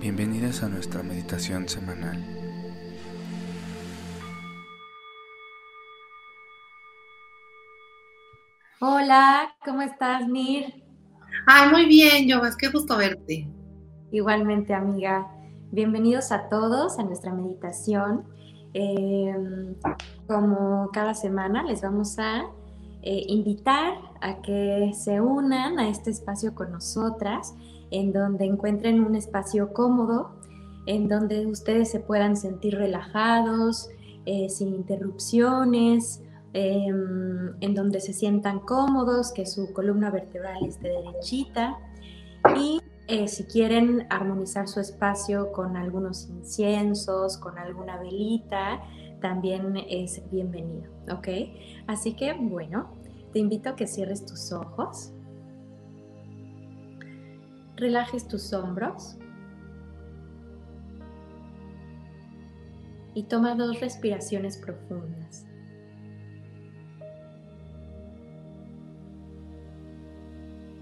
Bienvenidas 0.00 0.62
a 0.62 0.68
nuestra 0.68 1.02
meditación 1.02 1.68
semanal. 1.68 2.22
Hola, 8.80 9.56
¿cómo 9.64 9.80
estás, 9.80 10.28
Mir? 10.28 10.84
Ay, 11.46 11.70
muy 11.70 11.86
bien, 11.86 12.28
Yovas, 12.28 12.56
qué 12.56 12.68
gusto 12.68 12.98
verte. 12.98 13.48
Igualmente, 14.12 14.74
amiga. 14.74 15.26
Bienvenidos 15.72 16.30
a 16.30 16.48
todos 16.50 16.98
a 16.98 17.02
nuestra 17.02 17.32
meditación. 17.32 18.24
Em, 18.74 19.74
como 20.28 20.90
cada 20.92 21.14
semana, 21.14 21.62
les 21.62 21.80
vamos 21.80 22.18
a 22.18 22.42
eh, 23.02 23.24
invitar 23.28 23.94
a 24.20 24.42
que 24.42 24.92
se 24.94 25.22
unan 25.22 25.78
a 25.78 25.88
este 25.88 26.10
espacio 26.10 26.54
con 26.54 26.70
nosotras 26.70 27.54
en 27.90 28.12
donde 28.12 28.44
encuentren 28.44 29.04
un 29.04 29.14
espacio 29.14 29.72
cómodo, 29.72 30.30
en 30.86 31.08
donde 31.08 31.46
ustedes 31.46 31.90
se 31.90 32.00
puedan 32.00 32.36
sentir 32.36 32.76
relajados, 32.76 33.88
eh, 34.24 34.48
sin 34.48 34.74
interrupciones, 34.74 36.22
em, 36.52 37.54
en 37.60 37.74
donde 37.74 38.00
se 38.00 38.12
sientan 38.12 38.60
cómodos, 38.60 39.32
que 39.32 39.46
su 39.46 39.72
columna 39.72 40.10
vertebral 40.10 40.64
esté 40.64 40.88
derechita 40.88 41.78
y 42.56 42.80
eh, 43.08 43.28
si 43.28 43.44
quieren 43.44 44.06
armonizar 44.10 44.66
su 44.66 44.80
espacio 44.80 45.52
con 45.52 45.76
algunos 45.76 46.28
inciensos, 46.28 47.38
con 47.38 47.56
alguna 47.56 47.98
velita, 47.98 48.80
también 49.20 49.76
es 49.88 50.22
bienvenido, 50.30 50.90
¿ok? 51.12 51.28
Así 51.86 52.14
que 52.14 52.32
bueno, 52.32 52.90
te 53.32 53.38
invito 53.38 53.70
a 53.70 53.76
que 53.76 53.86
cierres 53.86 54.24
tus 54.26 54.50
ojos 54.52 55.12
relajes 57.76 58.26
tus 58.26 58.52
hombros 58.52 59.16
y 63.14 63.22
toma 63.24 63.54
dos 63.54 63.80
respiraciones 63.80 64.58
profundas. 64.58 65.46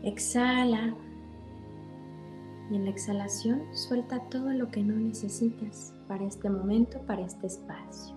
Exhala 0.02 0.94
y 2.70 2.76
en 2.76 2.84
la 2.84 2.90
exhalación 2.90 3.62
suelta 3.74 4.20
todo 4.28 4.50
lo 4.50 4.70
que 4.70 4.82
no 4.82 4.94
necesitas 4.94 5.94
para 6.08 6.24
este 6.24 6.50
momento, 6.50 7.00
para 7.06 7.22
este 7.22 7.46
espacio. 7.46 8.14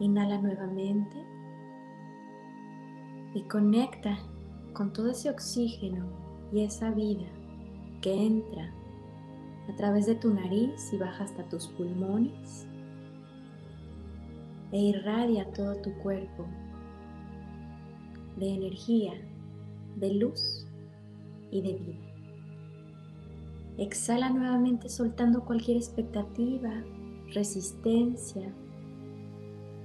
Inhala 0.00 0.38
nuevamente 0.38 1.16
y 3.34 3.42
conecta 3.42 4.18
con 4.78 4.92
todo 4.92 5.10
ese 5.10 5.28
oxígeno 5.28 6.06
y 6.52 6.60
esa 6.60 6.92
vida 6.92 7.26
que 8.00 8.14
entra 8.14 8.72
a 9.68 9.74
través 9.74 10.06
de 10.06 10.14
tu 10.14 10.32
nariz 10.32 10.92
y 10.92 10.96
baja 10.96 11.24
hasta 11.24 11.42
tus 11.48 11.66
pulmones 11.66 12.64
e 14.70 14.78
irradia 14.78 15.50
todo 15.52 15.74
tu 15.82 15.92
cuerpo 15.94 16.46
de 18.36 18.54
energía, 18.54 19.14
de 19.96 20.14
luz 20.14 20.68
y 21.50 21.60
de 21.60 21.74
vida. 21.74 22.06
Exhala 23.78 24.30
nuevamente 24.30 24.88
soltando 24.88 25.44
cualquier 25.44 25.76
expectativa, 25.76 26.84
resistencia 27.34 28.48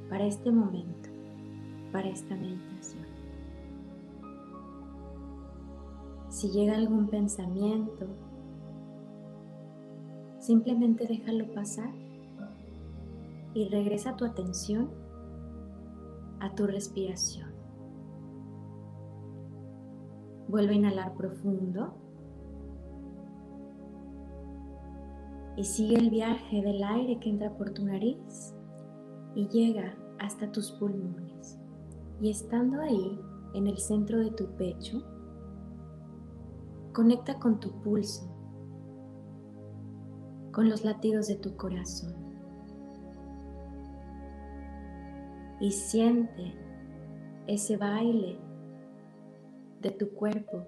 para 0.08 0.28
este 0.28 0.52
momento, 0.52 1.10
para 1.92 2.10
esta 2.10 2.36
meditación. 2.36 3.03
Si 6.44 6.50
llega 6.50 6.76
algún 6.76 7.08
pensamiento, 7.08 8.06
simplemente 10.40 11.08
déjalo 11.08 11.48
pasar 11.54 11.90
y 13.54 13.70
regresa 13.70 14.18
tu 14.18 14.26
atención 14.26 14.90
a 16.42 16.54
tu 16.54 16.68
respiración. 16.68 17.50
Vuelve 20.50 20.74
a 20.74 20.76
inhalar 20.76 21.14
profundo 21.14 21.94
y 25.56 25.64
sigue 25.64 25.96
el 25.96 26.10
viaje 26.10 26.62
del 26.62 26.84
aire 26.84 27.22
que 27.22 27.30
entra 27.30 27.56
por 27.56 27.70
tu 27.70 27.86
nariz 27.86 28.54
y 29.34 29.48
llega 29.48 29.96
hasta 30.20 30.52
tus 30.52 30.74
pulmones. 30.74 31.58
Y 32.20 32.30
estando 32.32 32.82
ahí, 32.82 33.18
en 33.54 33.68
el 33.68 33.78
centro 33.78 34.20
de 34.20 34.32
tu 34.32 34.48
pecho, 34.58 35.13
Conecta 36.94 37.40
con 37.40 37.60
tu 37.60 37.72
pulso, 37.82 38.30
con 40.52 40.70
los 40.70 40.86
latidos 40.86 41.28
de 41.28 41.34
tu 41.34 41.58
corazón. 41.58 42.14
Y 45.60 45.72
siente 45.72 46.54
ese 47.48 47.78
baile 47.78 48.38
de 49.82 49.90
tu 49.90 50.12
cuerpo 50.12 50.64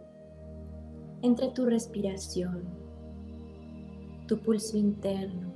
entre 1.22 1.50
tu 1.50 1.66
respiración, 1.66 2.64
tu 4.28 4.40
pulso 4.40 4.78
interno, 4.78 5.54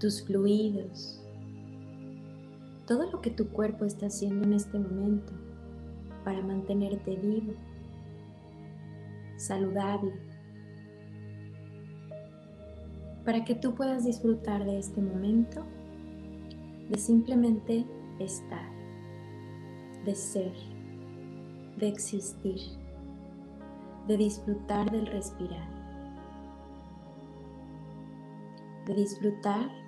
tus 0.00 0.22
fluidos, 0.24 1.22
todo 2.86 3.10
lo 3.10 3.20
que 3.20 3.30
tu 3.30 3.48
cuerpo 3.48 3.84
está 3.84 4.06
haciendo 4.06 4.46
en 4.46 4.54
este 4.54 4.78
momento 4.78 5.34
para 6.24 6.40
mantenerte 6.40 7.16
vivo 7.16 7.52
saludable, 9.36 10.12
para 13.24 13.44
que 13.44 13.54
tú 13.54 13.74
puedas 13.74 14.04
disfrutar 14.04 14.64
de 14.64 14.78
este 14.78 15.00
momento, 15.00 15.64
de 16.88 16.98
simplemente 16.98 17.84
estar, 18.18 18.70
de 20.04 20.14
ser, 20.14 20.52
de 21.78 21.88
existir, 21.88 22.60
de 24.06 24.16
disfrutar 24.16 24.90
del 24.90 25.06
respirar, 25.06 25.68
de 28.86 28.94
disfrutar 28.94 29.86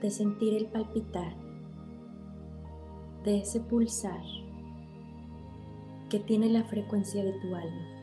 de 0.00 0.10
sentir 0.10 0.54
el 0.54 0.66
palpitar, 0.66 1.34
de 3.24 3.40
ese 3.40 3.60
pulsar 3.60 4.22
que 6.08 6.18
tiene 6.20 6.48
la 6.48 6.64
frecuencia 6.64 7.22
de 7.22 7.32
tu 7.34 7.54
alma. 7.54 7.99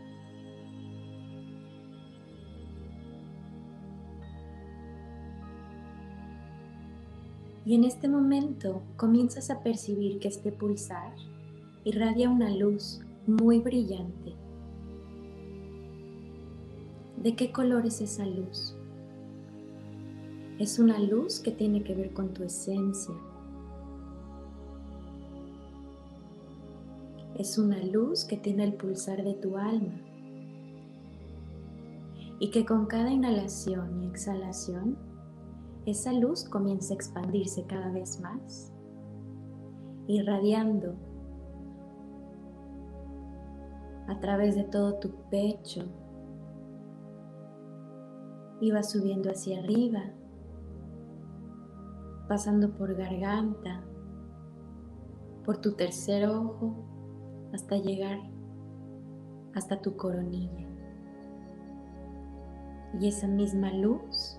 Y 7.68 7.76
en 7.76 7.84
este 7.84 8.08
momento 8.08 8.82
comienzas 8.96 9.50
a 9.50 9.62
percibir 9.62 10.20
que 10.20 10.30
este 10.30 10.54
pulsar 10.54 11.14
irradia 11.84 12.30
una 12.30 12.50
luz 12.50 13.02
muy 13.26 13.60
brillante. 13.60 14.36
¿De 17.22 17.36
qué 17.36 17.52
color 17.52 17.86
es 17.86 18.00
esa 18.00 18.26
luz? 18.26 18.74
Es 20.60 20.80
una 20.80 20.98
luz 20.98 21.42
que 21.42 21.52
tiene 21.52 21.84
que 21.84 21.94
ver 21.94 22.14
con 22.14 22.34
tu 22.34 22.46
esencia. 22.46 23.14
Es 27.36 27.58
una 27.58 27.84
luz 27.84 28.24
que 28.24 28.38
tiene 28.38 28.64
el 28.64 28.76
pulsar 28.76 29.26
de 29.26 29.34
tu 29.34 29.58
alma 29.58 30.00
y 32.40 32.50
que 32.50 32.66
con 32.66 32.86
cada 32.86 33.12
inhalación 33.12 34.04
y 34.04 34.08
exhalación 34.08 35.07
esa 35.88 36.12
luz 36.12 36.44
comienza 36.44 36.94
a 36.94 36.96
expandirse 36.96 37.66
cada 37.66 37.90
vez 37.90 38.20
más, 38.20 38.74
irradiando 40.06 40.96
a 44.10 44.20
través 44.20 44.56
de 44.56 44.66
todo 44.66 44.96
tu 45.00 45.12
pecho 45.30 45.86
y 48.60 48.72
va 48.72 48.84
subiendo 48.84 49.32
hacia 49.32 49.60
arriba, 49.60 50.04
pasando 52.28 52.74
por 52.76 52.94
garganta, 52.94 53.82
por 55.46 55.60
tu 55.60 55.74
tercer 55.76 56.28
ojo, 56.28 56.76
hasta 57.54 57.78
llegar 57.78 58.20
hasta 59.56 59.82
tu 59.82 59.96
coronilla. 59.96 60.68
Y 63.00 63.08
esa 63.08 63.28
misma 63.28 63.72
luz 63.72 64.37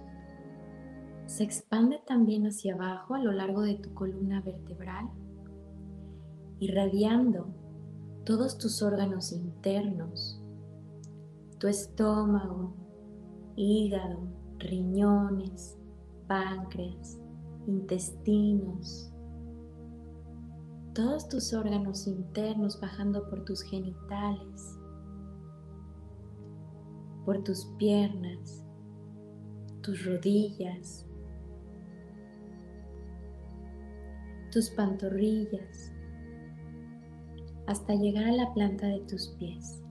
se 1.29 1.45
expande 1.45 2.01
también 2.07 2.47
hacia 2.47 2.75
abajo 2.75 3.15
a 3.15 3.23
lo 3.23 3.33
largo 3.33 3.61
de 3.61 3.75
tu 3.75 3.93
columna 3.93 4.41
vertebral, 4.41 5.11
irradiando 6.59 7.55
todos 8.25 8.57
tus 8.57 8.83
órganos 8.83 9.31
internos, 9.33 10.43
tu 11.59 11.69
estómago, 11.69 12.75
hígado, 13.57 14.21
riñones, 14.57 15.79
páncreas, 16.27 17.21
intestinos, 17.67 19.13
todos 20.95 21.29
tus 21.29 21.53
órganos 21.53 22.07
internos 22.07 22.81
bajando 22.81 23.29
por 23.29 23.45
tus 23.45 23.61
genitales, 23.61 24.79
por 27.27 27.45
tus 27.45 27.67
piernas, 27.77 28.65
tus 29.83 30.07
rodillas, 30.07 31.05
tus 34.51 34.71
pantorrillas, 34.71 35.93
hasta 37.67 37.95
llegar 37.95 38.25
a 38.25 38.33
la 38.33 38.55
planta 38.55 38.87
de 38.87 39.01
tus 39.01 39.29
pies. 39.39 39.83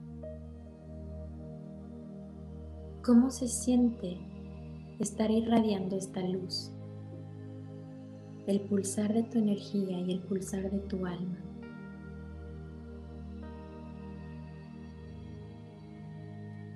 ¿Cómo 3.04 3.30
se 3.30 3.46
siente 3.48 4.18
estar 4.98 5.30
irradiando 5.30 5.96
esta 5.96 6.20
luz? 6.20 6.72
El 8.46 8.60
pulsar 8.62 9.12
de 9.14 9.22
tu 9.22 9.38
energía 9.38 10.00
y 10.00 10.12
el 10.12 10.20
pulsar 10.20 10.70
de 10.70 10.78
tu 10.80 11.06
alma. 11.06 11.38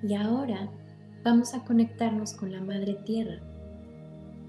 Y 0.03 0.15
ahora 0.15 0.69
vamos 1.23 1.53
a 1.53 1.63
conectarnos 1.63 2.33
con 2.33 2.51
la 2.51 2.61
Madre 2.61 2.95
Tierra, 3.05 3.41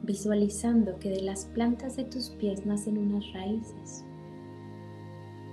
visualizando 0.05 0.99
que 0.99 1.11
de 1.11 1.23
las 1.23 1.47
plantas 1.47 1.97
de 1.97 2.05
tus 2.05 2.31
pies 2.31 2.67
nacen 2.67 2.99
unas 2.99 3.33
raíces. 3.33 4.05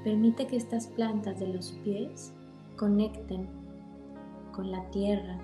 Permite 0.04 0.48
que 0.48 0.58
estas 0.58 0.88
plantas 0.88 1.40
de 1.40 1.48
los 1.48 1.72
pies 1.84 2.34
conecten 2.76 3.48
con 4.52 4.72
la 4.72 4.90
tierra, 4.90 5.38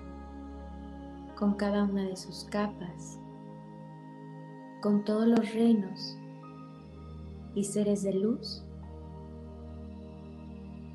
con 1.36 1.54
cada 1.54 1.84
una 1.84 2.02
de 2.02 2.16
sus 2.16 2.44
capas, 2.44 3.18
con 4.82 5.04
todos 5.04 5.26
los 5.26 5.52
reinos 5.54 6.18
y 7.54 7.64
seres 7.64 8.02
de 8.02 8.14
luz 8.14 8.64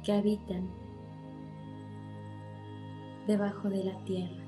que 0.04 0.13
habitan 0.13 0.69
debajo 3.27 3.69
de 3.69 3.83
la 3.86 3.98
tierra. 4.04 4.43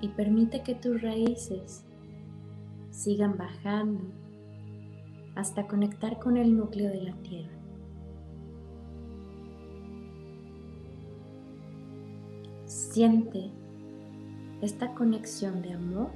Y 0.00 0.08
permite 0.08 0.62
que 0.62 0.74
tus 0.74 1.02
raíces 1.02 1.84
sigan 2.90 3.36
bajando 3.36 4.04
hasta 5.34 5.66
conectar 5.66 6.18
con 6.18 6.36
el 6.36 6.56
núcleo 6.56 6.90
de 6.90 7.02
la 7.02 7.14
tierra. 7.22 7.58
Siente 12.66 13.50
esta 14.62 14.94
conexión 14.94 15.62
de 15.62 15.72
amor 15.72 16.10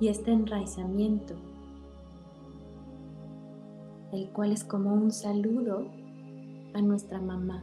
y 0.00 0.08
este 0.08 0.32
enraizamiento 0.32 1.34
el 4.12 4.30
cual 4.30 4.52
es 4.52 4.64
como 4.64 4.94
un 4.94 5.10
saludo 5.10 5.86
a 6.74 6.80
nuestra 6.80 7.20
mamá. 7.20 7.62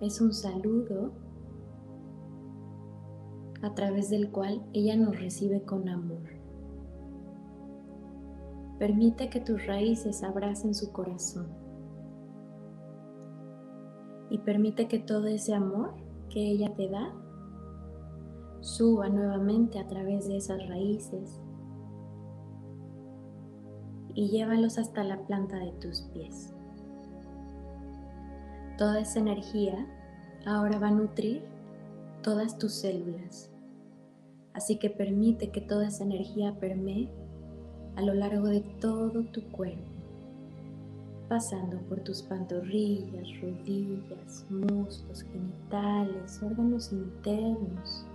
Es 0.00 0.20
un 0.20 0.32
saludo 0.32 1.12
a 3.62 3.74
través 3.74 4.10
del 4.10 4.30
cual 4.30 4.62
ella 4.72 4.96
nos 4.96 5.18
recibe 5.18 5.62
con 5.62 5.88
amor. 5.88 6.22
Permite 8.78 9.30
que 9.30 9.40
tus 9.40 9.64
raíces 9.66 10.24
abracen 10.24 10.74
su 10.74 10.92
corazón 10.92 11.46
y 14.28 14.38
permite 14.38 14.88
que 14.88 14.98
todo 14.98 15.26
ese 15.26 15.54
amor 15.54 15.94
que 16.28 16.40
ella 16.40 16.74
te 16.74 16.88
da 16.88 17.14
suba 18.60 19.08
nuevamente 19.08 19.78
a 19.78 19.86
través 19.86 20.26
de 20.26 20.36
esas 20.38 20.66
raíces 20.68 21.40
y 24.14 24.28
llévalos 24.30 24.78
hasta 24.78 25.04
la 25.04 25.18
planta 25.26 25.58
de 25.58 25.72
tus 25.72 26.02
pies. 26.12 26.52
Toda 28.78 29.00
esa 29.00 29.20
energía 29.20 29.86
ahora 30.46 30.78
va 30.78 30.88
a 30.88 30.92
nutrir 30.92 31.44
todas 32.22 32.58
tus 32.58 32.72
células. 32.72 33.51
Así 34.54 34.76
que 34.76 34.90
permite 34.90 35.50
que 35.50 35.60
toda 35.60 35.88
esa 35.88 36.04
energía 36.04 36.54
permee 36.60 37.08
a 37.96 38.02
lo 38.02 38.14
largo 38.14 38.46
de 38.46 38.60
todo 38.80 39.24
tu 39.24 39.42
cuerpo, 39.50 39.90
pasando 41.28 41.78
por 41.88 42.00
tus 42.00 42.22
pantorrillas, 42.22 43.28
rodillas, 43.40 44.46
muslos, 44.50 45.22
genitales, 45.22 46.42
órganos 46.42 46.92
internos, 46.92 48.06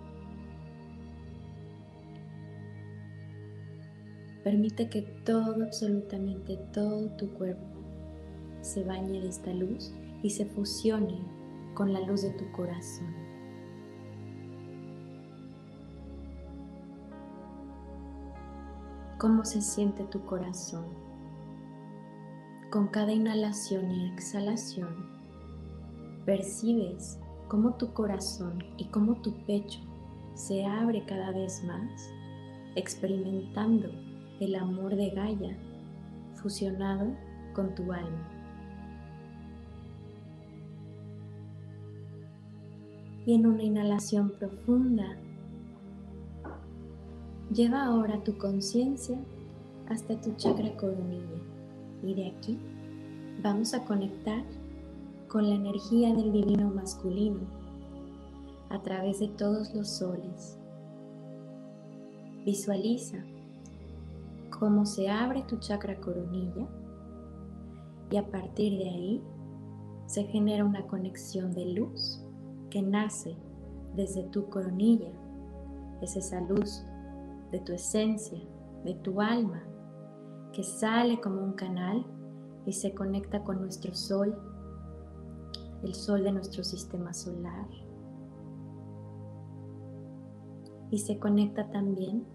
Permite 4.48 4.88
que 4.88 5.02
todo, 5.26 5.62
absolutamente 5.62 6.56
todo 6.72 7.10
tu 7.18 7.34
cuerpo 7.34 7.68
se 8.62 8.82
bañe 8.82 9.20
de 9.20 9.28
esta 9.28 9.54
luz 9.54 9.92
y 10.24 10.30
se 10.30 10.46
fusione 10.46 11.20
con 11.74 11.92
la 11.92 12.00
luz 12.00 12.22
de 12.22 12.30
tu 12.30 12.50
corazón. 12.54 13.27
¿Cómo 19.18 19.46
se 19.46 19.64
siente 19.64 20.04
tu 20.04 20.24
corazón? 20.26 20.86
Con 22.70 22.90
cada 22.90 23.12
inhalación 23.12 23.90
y 23.90 24.12
exhalación, 24.12 24.90
percibes 26.24 27.18
cómo 27.48 27.74
tu 27.78 27.94
corazón 27.94 28.64
y 28.78 28.86
cómo 28.90 29.16
tu 29.24 29.34
pecho 29.48 29.80
se 30.36 30.64
abre 30.66 31.04
cada 31.08 31.32
vez 31.32 31.64
más, 31.64 32.12
experimentando 32.76 33.90
el 34.40 34.54
amor 34.54 34.96
de 34.96 35.10
Gaia 35.10 35.58
fusionado 36.36 37.08
con 37.56 37.74
tu 37.74 37.92
alma. 37.92 38.30
Y 43.26 43.34
en 43.34 43.48
una 43.48 43.64
inhalación 43.64 44.30
profunda, 44.38 45.18
lleva 47.52 47.86
ahora 47.86 48.24
tu 48.24 48.38
conciencia 48.38 49.18
hasta 49.90 50.20
tu 50.20 50.34
chakra 50.36 50.76
coronilla 50.76 51.42
y 52.04 52.14
de 52.14 52.28
aquí 52.28 52.60
vamos 53.42 53.74
a 53.74 53.86
conectar 53.86 54.44
con 55.28 55.50
la 55.50 55.56
energía 55.56 56.14
del 56.14 56.32
divino 56.32 56.70
masculino 56.70 57.40
a 58.70 58.82
través 58.82 59.20
de 59.20 59.30
todos 59.30 59.74
los 59.74 59.88
soles. 59.88 60.58
Visualiza 62.46 63.18
cómo 64.50 64.86
se 64.86 65.10
abre 65.10 65.44
tu 65.44 65.58
chakra 65.58 66.00
coronilla 66.00 66.68
y 68.10 68.18
a 68.18 68.26
partir 68.26 68.78
de 68.78 68.90
ahí 68.90 69.24
se 70.06 70.24
genera 70.26 70.64
una 70.64 70.86
conexión 70.88 71.54
de 71.54 71.66
luz 71.66 72.22
que 72.70 72.82
nace 72.82 73.36
desde 73.96 74.24
tu 74.24 74.50
coronilla. 74.50 75.12
Es 76.02 76.16
esa 76.16 76.40
luz 76.42 76.86
de 77.52 77.60
tu 77.60 77.74
esencia, 77.74 78.40
de 78.84 78.94
tu 78.96 79.22
alma, 79.22 79.64
que 80.52 80.64
sale 80.64 81.20
como 81.22 81.42
un 81.42 81.54
canal 81.54 82.06
y 82.66 82.74
se 82.74 82.94
conecta 82.94 83.44
con 83.44 83.62
nuestro 83.62 83.94
sol, 83.94 84.38
el 85.84 85.94
sol 85.94 86.24
de 86.24 86.32
nuestro 86.32 86.64
sistema 86.64 87.14
solar. 87.14 87.68
Y 90.90 90.98
se 91.00 91.20
conecta 91.20 91.70
también 91.70 92.26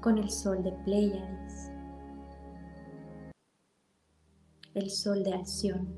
con 0.00 0.18
el 0.18 0.30
sol 0.30 0.62
de 0.62 0.72
Pleiades, 0.84 1.70
el 4.74 4.90
sol 4.90 5.24
de 5.24 5.32
acción 5.32 5.88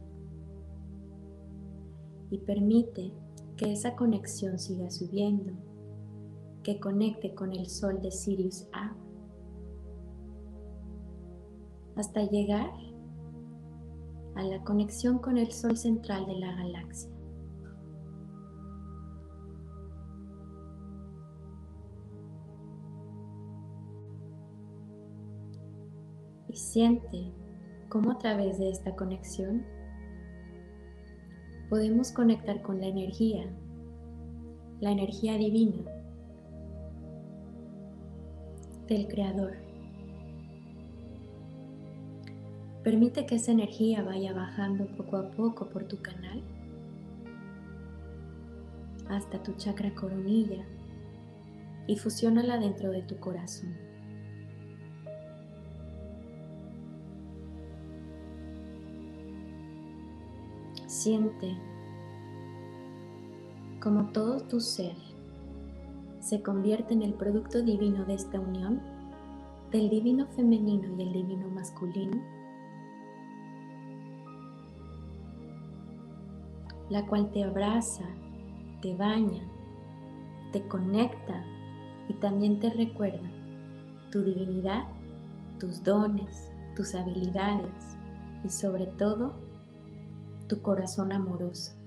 y 2.30 2.38
permite 2.38 3.12
que 3.56 3.72
esa 3.72 3.96
conexión 3.96 4.58
siga 4.58 4.90
subiendo, 4.90 5.52
que 6.62 6.80
conecte 6.80 7.34
con 7.34 7.52
el 7.52 7.66
sol 7.66 8.00
de 8.02 8.10
Sirius 8.10 8.68
A 8.72 8.94
hasta 11.96 12.22
llegar 12.22 12.70
a 14.36 14.42
la 14.42 14.62
conexión 14.62 15.18
con 15.18 15.36
el 15.36 15.50
sol 15.50 15.76
central 15.76 16.26
de 16.26 16.38
la 16.38 16.54
galaxia. 16.54 17.10
y 26.48 26.56
siente 26.56 27.30
cómo 27.90 28.12
a 28.12 28.18
través 28.18 28.58
de 28.58 28.70
esta 28.70 28.96
conexión 28.96 29.66
podemos 31.68 32.10
conectar 32.10 32.62
con 32.62 32.80
la 32.80 32.86
energía, 32.86 33.44
la 34.80 34.92
energía 34.92 35.36
divina 35.36 35.97
del 38.88 39.06
Creador. 39.06 39.56
Permite 42.82 43.26
que 43.26 43.34
esa 43.34 43.52
energía 43.52 44.02
vaya 44.02 44.32
bajando 44.32 44.86
poco 44.96 45.18
a 45.18 45.30
poco 45.30 45.68
por 45.68 45.84
tu 45.84 46.00
canal 46.00 46.42
hasta 49.10 49.42
tu 49.42 49.52
chakra 49.54 49.94
coronilla 49.94 50.64
y 51.86 51.96
fusiónala 51.96 52.58
dentro 52.58 52.90
de 52.90 53.02
tu 53.02 53.18
corazón. 53.18 53.76
Siente 60.86 61.56
como 63.80 64.10
todo 64.12 64.40
tu 64.40 64.60
ser 64.60 65.07
se 66.28 66.42
convierte 66.42 66.92
en 66.92 67.00
el 67.00 67.14
producto 67.14 67.62
divino 67.62 68.04
de 68.04 68.12
esta 68.12 68.38
unión 68.38 68.82
del 69.72 69.88
divino 69.88 70.26
femenino 70.26 70.86
y 70.98 71.02
el 71.02 71.12
divino 71.14 71.48
masculino, 71.48 72.22
la 76.90 77.06
cual 77.06 77.30
te 77.30 77.44
abraza, 77.44 78.04
te 78.82 78.94
baña, 78.94 79.42
te 80.52 80.68
conecta 80.68 81.42
y 82.10 82.12
también 82.12 82.60
te 82.60 82.68
recuerda 82.74 83.30
tu 84.12 84.22
divinidad, 84.22 84.84
tus 85.58 85.82
dones, 85.82 86.52
tus 86.76 86.94
habilidades 86.94 87.96
y 88.44 88.50
sobre 88.50 88.84
todo 88.84 89.32
tu 90.46 90.60
corazón 90.60 91.10
amoroso. 91.10 91.77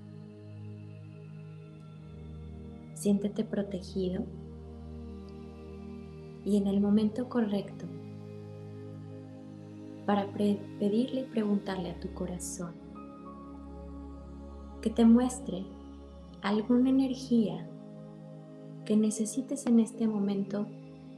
Siéntete 3.02 3.42
protegido 3.42 4.22
y 6.44 6.56
en 6.56 6.68
el 6.68 6.80
momento 6.80 7.28
correcto 7.28 7.84
para 10.06 10.32
pedirle 10.32 11.22
y 11.22 11.24
preguntarle 11.24 11.90
a 11.90 11.98
tu 11.98 12.14
corazón 12.14 12.74
que 14.82 14.90
te 14.90 15.04
muestre 15.04 15.64
alguna 16.42 16.90
energía 16.90 17.68
que 18.84 18.96
necesites 18.96 19.66
en 19.66 19.80
este 19.80 20.06
momento 20.06 20.68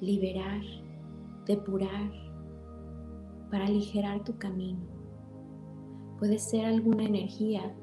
liberar, 0.00 0.62
depurar, 1.44 2.10
para 3.50 3.66
aligerar 3.66 4.24
tu 4.24 4.38
camino. 4.38 4.80
Puede 6.18 6.38
ser 6.38 6.64
alguna 6.64 7.04
energía 7.04 7.76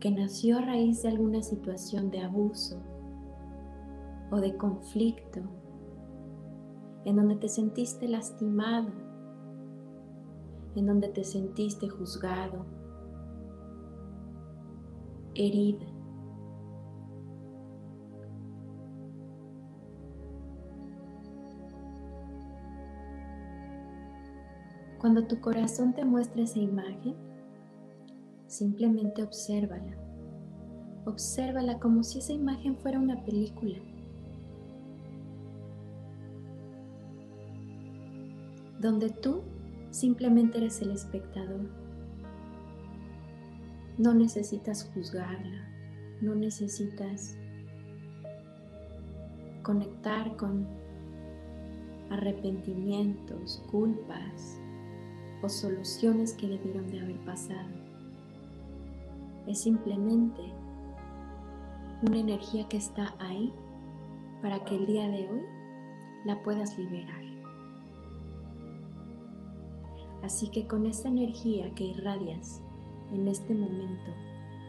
que 0.00 0.10
nació 0.10 0.58
a 0.58 0.62
raíz 0.62 1.02
de 1.02 1.08
alguna 1.08 1.42
situación 1.42 2.10
de 2.10 2.20
abuso 2.22 2.82
o 4.30 4.40
de 4.40 4.56
conflicto, 4.56 5.40
en 7.04 7.16
donde 7.16 7.36
te 7.36 7.48
sentiste 7.48 8.08
lastimado, 8.08 8.90
en 10.74 10.86
donde 10.86 11.08
te 11.08 11.24
sentiste 11.24 11.88
juzgado, 11.88 12.66
herida. 15.34 15.86
Cuando 24.98 25.26
tu 25.26 25.40
corazón 25.40 25.94
te 25.94 26.04
muestre 26.04 26.42
esa 26.42 26.58
imagen, 26.58 27.14
Simplemente 28.56 29.22
obsérvala. 29.22 29.94
Obsérvala 31.04 31.78
como 31.78 32.02
si 32.02 32.20
esa 32.20 32.32
imagen 32.32 32.74
fuera 32.78 32.98
una 32.98 33.22
película. 33.22 33.76
Donde 38.80 39.10
tú 39.10 39.42
simplemente 39.90 40.56
eres 40.56 40.80
el 40.80 40.92
espectador. 40.92 41.68
No 43.98 44.14
necesitas 44.14 44.90
juzgarla, 44.94 45.68
no 46.22 46.34
necesitas 46.34 47.36
conectar 49.62 50.34
con 50.38 50.66
arrepentimientos, 52.08 53.62
culpas 53.70 54.58
o 55.42 55.48
soluciones 55.50 56.32
que 56.32 56.48
debieron 56.48 56.90
de 56.90 57.00
haber 57.00 57.22
pasado 57.26 57.85
es 59.46 59.60
simplemente 59.60 60.42
una 62.02 62.18
energía 62.18 62.68
que 62.68 62.76
está 62.76 63.14
ahí 63.18 63.52
para 64.42 64.64
que 64.64 64.76
el 64.76 64.86
día 64.86 65.08
de 65.08 65.28
hoy 65.28 65.42
la 66.24 66.42
puedas 66.42 66.78
liberar. 66.78 67.22
Así 70.22 70.48
que 70.48 70.66
con 70.66 70.86
esa 70.86 71.08
energía 71.08 71.72
que 71.74 71.84
irradias 71.84 72.60
en 73.12 73.28
este 73.28 73.54
momento 73.54 74.10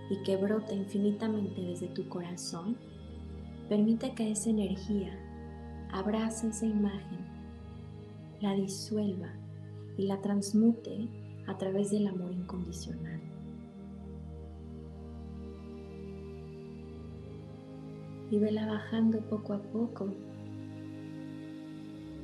y 0.10 0.22
que 0.24 0.38
brota 0.38 0.74
infinitamente 0.74 1.62
desde 1.62 1.88
tu 1.88 2.08
corazón, 2.08 2.78
permite 3.68 4.14
que 4.14 4.32
esa 4.32 4.50
energía 4.50 5.12
abrace 5.92 6.50
esa 6.50 6.66
imagen, 6.66 7.26
la 8.40 8.54
disuelva 8.54 9.30
y 9.98 10.06
la 10.06 10.22
transmute 10.22 11.10
a 11.48 11.58
través 11.58 11.92
del 11.92 12.08
amor 12.08 12.32
incondicional. 12.32 13.17
Y 18.30 18.40
vela 18.40 18.66
bajando 18.66 19.20
poco 19.22 19.54
a 19.54 19.62
poco 19.62 20.08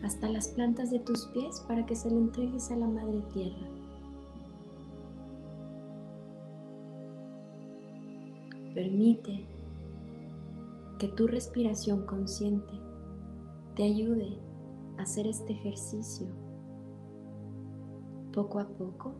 hasta 0.03 0.27
las 0.27 0.50
plantas 0.50 0.91
de 0.91 1.00
tus 1.00 1.27
pies 1.27 1.62
para 1.67 1.86
que 1.86 1.95
se 1.95 2.10
lo 2.10 2.17
entregues 2.17 2.69
a 2.72 2.75
la 2.75 2.88
Madre 2.88 3.22
Tierra. 3.33 3.67
Permite 8.74 9.45
que 11.00 11.07
tu 11.07 11.27
respiración 11.27 12.05
consciente 12.05 12.74
te 13.75 13.83
ayude 13.83 14.38
a 14.98 15.03
hacer 15.03 15.27
este 15.27 15.53
ejercicio 15.53 16.27
poco 18.33 18.60
a 18.60 18.67
poco 18.67 19.13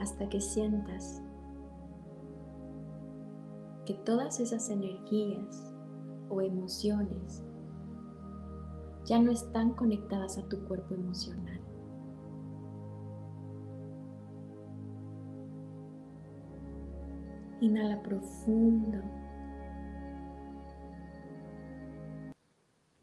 hasta 0.00 0.28
que 0.28 0.40
sientas 0.40 1.22
que 3.90 3.96
todas 4.04 4.38
esas 4.38 4.70
energías 4.70 5.74
o 6.28 6.40
emociones 6.40 7.42
ya 9.04 9.18
no 9.18 9.32
están 9.32 9.72
conectadas 9.72 10.38
a 10.38 10.48
tu 10.48 10.64
cuerpo 10.68 10.94
emocional. 10.94 11.60
Inhala 17.60 18.00
profundo 18.00 19.02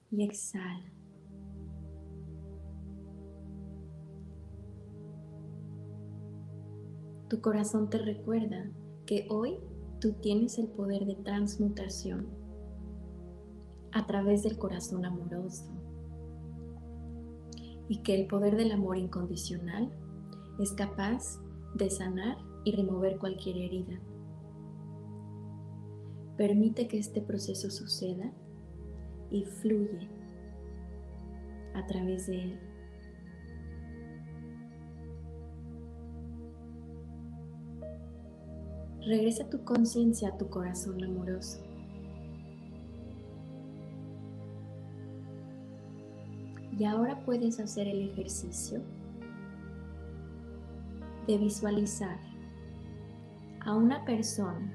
y 0.10 0.24
exhala. 0.24 0.89
Tu 7.27 7.41
corazón 7.41 7.89
te 7.89 7.98
recuerda 7.98 8.72
que 9.06 9.27
hoy 9.29 9.60
tú 9.99 10.13
tienes 10.13 10.59
el 10.59 10.67
poder 10.67 11.05
de 11.05 11.15
transmutación 11.15 12.27
a 13.91 14.05
través 14.05 14.43
del 14.43 14.57
corazón 14.57 15.05
amoroso 15.05 15.71
y 17.89 18.01
que 18.03 18.15
el 18.15 18.27
poder 18.27 18.57
del 18.57 18.71
amor 18.71 18.97
incondicional 18.97 19.91
es 20.59 20.73
capaz 20.73 21.39
de 21.75 21.89
sanar 21.89 22.37
y 22.63 22.75
remover 22.75 23.17
cualquier 23.17 23.57
herida. 23.57 23.99
Permite 26.37 26.87
que 26.87 26.99
este 26.99 27.21
proceso 27.21 27.69
suceda 27.71 28.31
y 29.31 29.45
fluye 29.45 30.09
a 31.73 31.85
través 31.87 32.27
de 32.27 32.43
él. 32.43 32.66
Regresa 39.07 39.49
tu 39.49 39.63
conciencia 39.63 40.27
a 40.27 40.37
tu 40.37 40.49
corazón 40.49 41.01
amoroso. 41.01 41.59
Y 46.77 46.83
ahora 46.83 47.23
puedes 47.23 47.57
hacer 47.61 47.87
el 47.87 48.01
ejercicio 48.01 48.81
de 51.25 51.37
visualizar 51.37 52.17
a 53.61 53.73
una 53.75 54.03
persona 54.03 54.73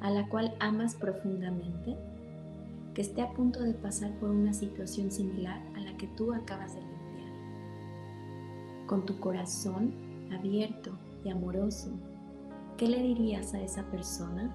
a 0.00 0.10
la 0.10 0.28
cual 0.28 0.56
amas 0.58 0.96
profundamente 0.96 1.96
que 2.92 3.02
esté 3.02 3.22
a 3.22 3.32
punto 3.34 3.62
de 3.62 3.74
pasar 3.74 4.18
por 4.18 4.30
una 4.30 4.52
situación 4.52 5.12
similar 5.12 5.62
a 5.76 5.80
la 5.80 5.96
que 5.96 6.08
tú 6.08 6.34
acabas 6.34 6.74
de 6.74 6.80
limpiar. 6.80 7.30
Con 8.88 9.06
tu 9.06 9.20
corazón 9.20 9.94
abierto 10.32 10.98
y 11.24 11.30
amoroso, 11.30 11.92
¿Qué 12.76 12.86
le 12.86 13.02
dirías 13.02 13.54
a 13.54 13.62
esa 13.62 13.82
persona 13.84 14.54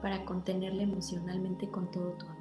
para 0.00 0.24
contenerla 0.24 0.84
emocionalmente 0.84 1.68
con 1.68 1.90
todo 1.90 2.12
tu 2.12 2.24
amor? 2.24 2.36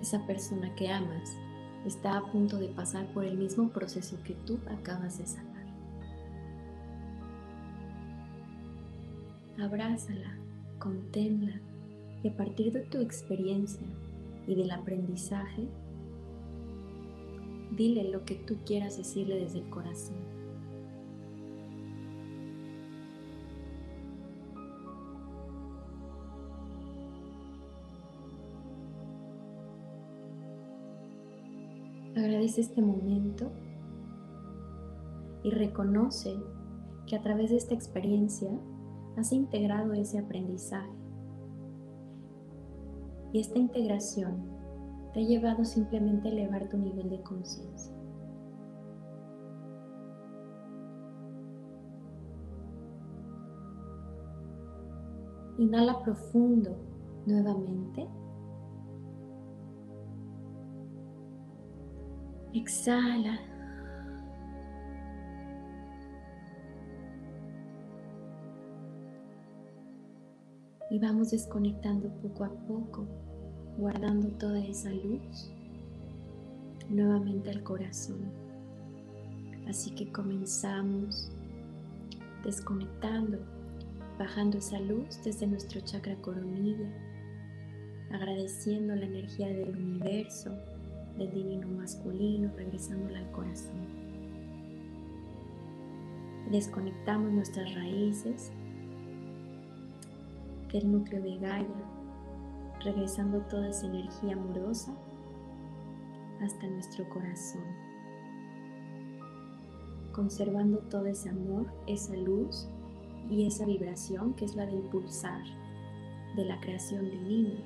Esa 0.00 0.26
persona 0.26 0.74
que 0.76 0.90
amas 0.90 1.36
está 1.84 2.16
a 2.16 2.32
punto 2.32 2.56
de 2.56 2.68
pasar 2.68 3.06
por 3.12 3.24
el 3.24 3.36
mismo 3.36 3.68
proceso 3.68 4.16
que 4.24 4.32
tú 4.32 4.58
acabas 4.70 5.18
de 5.18 5.26
sanar. 5.26 5.66
Abrázala, 9.60 10.38
conténla 10.78 11.60
y 12.22 12.28
a 12.28 12.36
partir 12.36 12.72
de 12.72 12.80
tu 12.80 12.98
experiencia 12.98 13.86
y 14.46 14.54
del 14.54 14.70
aprendizaje, 14.70 15.68
dile 17.76 18.10
lo 18.10 18.24
que 18.24 18.34
tú 18.34 18.56
quieras 18.64 18.96
decirle 18.96 19.38
desde 19.38 19.58
el 19.58 19.68
corazón. 19.68 20.16
Agradece 32.16 32.62
este 32.62 32.80
momento 32.80 33.52
y 35.42 35.50
reconoce 35.50 36.34
que 37.06 37.14
a 37.14 37.20
través 37.20 37.50
de 37.50 37.56
esta 37.56 37.74
experiencia 37.74 38.50
has 39.16 39.32
integrado 39.32 39.92
ese 39.92 40.18
aprendizaje. 40.18 40.90
Y 43.32 43.40
esta 43.40 43.58
integración 43.58 44.55
te 45.16 45.22
ha 45.22 45.24
llevado 45.24 45.64
simplemente 45.64 46.28
a 46.28 46.30
elevar 46.30 46.68
tu 46.68 46.76
nivel 46.76 47.08
de 47.08 47.22
conciencia. 47.22 47.90
Inhala 55.56 56.02
profundo 56.02 56.76
nuevamente. 57.24 58.06
Exhala. 62.52 63.40
y 70.88 71.00
vamos 71.00 71.32
desconectando 71.32 72.08
poco 72.22 72.44
a 72.44 72.50
poco, 72.68 73.06
guardando 73.78 74.28
toda 74.38 74.58
esa 74.64 74.90
luz 74.90 75.50
nuevamente 76.88 77.50
al 77.50 77.62
corazón. 77.62 78.20
Así 79.68 79.90
que 79.90 80.10
comenzamos 80.12 81.30
desconectando, 82.44 83.38
bajando 84.18 84.58
esa 84.58 84.78
luz 84.80 85.20
desde 85.24 85.46
nuestro 85.46 85.80
chakra 85.80 86.14
coronilla, 86.22 86.88
agradeciendo 88.12 88.94
la 88.94 89.06
energía 89.06 89.48
del 89.48 89.76
universo, 89.76 90.50
del 91.18 91.32
divino 91.32 91.66
masculino, 91.68 92.50
regresándola 92.56 93.18
al 93.18 93.30
corazón. 93.32 94.06
Desconectamos 96.50 97.32
nuestras 97.32 97.74
raíces 97.74 98.52
del 100.72 100.92
núcleo 100.92 101.20
de 101.20 101.38
Gaia, 101.38 101.95
regresando 102.86 103.40
toda 103.50 103.68
esa 103.68 103.86
energía 103.86 104.34
amorosa 104.34 104.94
hasta 106.40 106.68
nuestro 106.68 107.08
corazón, 107.08 107.64
conservando 110.12 110.78
todo 110.88 111.06
ese 111.06 111.30
amor, 111.30 111.66
esa 111.88 112.14
luz 112.14 112.68
y 113.28 113.44
esa 113.44 113.66
vibración 113.66 114.34
que 114.34 114.44
es 114.44 114.54
la 114.54 114.66
de 114.66 114.74
impulsar 114.74 115.42
de 116.36 116.44
la 116.44 116.60
creación 116.60 117.10
divina, 117.10 117.58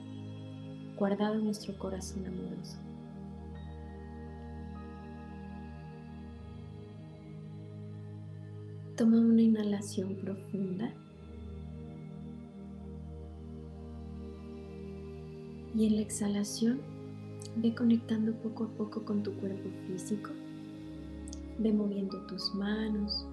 guardado 0.96 1.34
en 1.34 1.44
nuestro 1.44 1.78
corazón 1.78 2.24
amoroso. 2.26 2.78
Toma 8.96 9.18
una 9.18 9.42
inhalación 9.42 10.16
profunda. 10.16 10.94
Y 15.75 15.87
en 15.87 15.97
la 15.97 16.02
exhalación, 16.02 16.80
ve 17.56 17.75
conectando 17.75 18.33
poco 18.35 18.65
a 18.65 18.69
poco 18.69 19.04
con 19.04 19.23
tu 19.23 19.33
cuerpo 19.35 19.69
físico. 19.87 20.30
Ve 21.59 21.73
moviendo 21.73 22.21
tus 22.26 22.54
manos, 22.54 23.26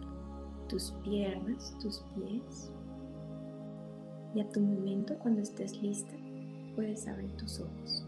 tus 0.68 0.92
piernas, 1.04 1.76
tus 1.82 2.04
pies. 2.16 2.72
Y 4.36 4.42
a 4.42 4.50
tu 4.52 4.60
momento, 4.60 5.18
cuando 5.20 5.42
estés 5.42 5.82
lista, 5.82 6.14
puedes 6.76 7.08
abrir 7.08 7.32
tus 7.38 7.60
ojos. 7.60 8.06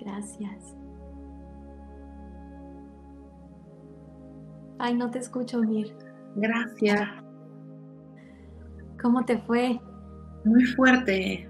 Gracias. 0.00 0.83
Ay, 4.84 4.92
no 4.92 5.10
te 5.10 5.18
escucho, 5.18 5.62
Mir. 5.62 5.96
Gracias. 6.36 7.08
¿Cómo 9.00 9.24
te 9.24 9.38
fue? 9.38 9.80
Muy 10.44 10.66
fuerte. 10.66 11.48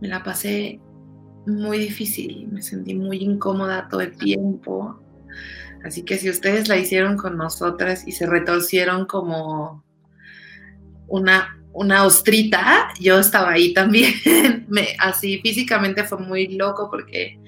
Me 0.00 0.08
la 0.08 0.20
pasé 0.24 0.80
muy 1.46 1.78
difícil, 1.78 2.48
me 2.48 2.60
sentí 2.60 2.92
muy 2.92 3.18
incómoda 3.18 3.86
todo 3.88 4.00
el 4.00 4.16
tiempo. 4.16 5.00
Así 5.84 6.02
que 6.02 6.18
si 6.18 6.28
ustedes 6.28 6.66
la 6.66 6.76
hicieron 6.76 7.16
con 7.16 7.36
nosotras 7.36 8.02
y 8.04 8.10
se 8.10 8.26
retorcieron 8.26 9.06
como 9.06 9.84
una, 11.06 11.56
una 11.72 12.04
ostrita, 12.04 12.88
yo 13.00 13.20
estaba 13.20 13.52
ahí 13.52 13.72
también. 13.72 14.12
me, 14.68 14.88
así 14.98 15.38
físicamente 15.40 16.02
fue 16.02 16.18
muy 16.18 16.48
loco 16.48 16.90
porque 16.90 17.38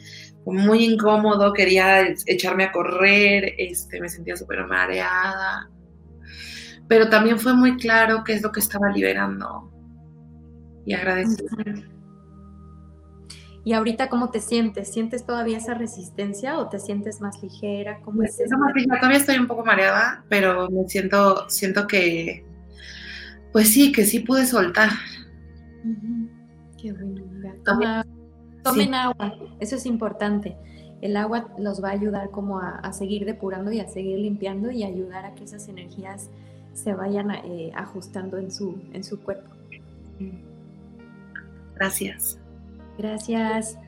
muy 0.53 0.85
incómodo, 0.85 1.53
quería 1.53 2.09
echarme 2.27 2.65
a 2.65 2.73
correr, 2.73 3.55
este, 3.59 4.01
me 4.01 4.09
sentía 4.09 4.37
súper 4.37 4.67
mareada, 4.67 5.71
pero 6.89 7.09
también 7.09 7.39
fue 7.39 7.55
muy 7.55 7.77
claro 7.77 8.25
qué 8.25 8.35
es 8.35 8.43
lo 8.43 8.51
que 8.51 8.61
estaba 8.61 8.89
liberando 8.91 9.71
y 10.87 10.95
agradecida. 10.95 11.47
¿Y 13.65 13.75
ahorita 13.75 14.09
cómo 14.09 14.31
te 14.31 14.41
sientes? 14.41 14.91
¿Sientes 14.91 15.27
todavía 15.27 15.59
esa 15.59 15.75
resistencia 15.75 16.59
o 16.59 16.71
te 16.71 16.79
sientes 16.79 17.21
más 17.21 17.43
ligera? 17.43 18.01
¿Cómo 18.01 18.23
es 18.23 18.41
eso? 18.41 18.57
Todavía 18.99 19.19
estoy 19.19 19.37
un 19.37 19.47
poco 19.47 19.63
mareada, 19.63 20.25
pero 20.31 20.71
me 20.71 20.89
siento, 20.89 21.47
siento 21.51 21.87
que, 21.87 22.47
pues 23.53 23.69
sí, 23.69 23.93
que 23.93 24.07
sí 24.07 24.21
pude 24.21 24.47
soltar. 24.47 24.89
Qué 26.81 26.93
bueno. 26.93 27.23
Toma, 27.65 28.07
Tomen 28.71 28.95
agua, 28.95 29.35
eso 29.61 29.77
es 29.77 29.87
importante. 29.87 30.57
El 31.01 31.17
agua 31.17 31.49
los 31.59 31.83
va 31.83 31.91
a 31.91 31.93
ayudar 31.93 32.31
como 32.31 32.59
a, 32.61 32.93
seguir 32.93 33.25
depurando 33.25 33.71
y 33.71 33.81
a 33.81 33.89
seguir 33.89 34.19
limpiando 34.19 34.71
y 34.71 34.83
ayudar 34.83 35.25
a 35.25 35.35
que 35.35 35.45
esas 35.45 35.69
energías 35.69 36.29
se 36.73 36.93
vayan 36.93 37.31
eh, 37.31 37.71
ajustando 37.75 38.39
en 38.39 38.51
su, 38.51 38.81
en 38.93 39.05
su 39.05 39.21
cuerpo. 39.21 39.51
Gracias. 41.77 42.39
Gracias. 42.99 43.79